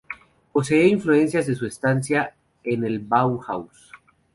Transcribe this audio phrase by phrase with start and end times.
[0.51, 3.91] Posee influencias de su estancia en la Bauhaus.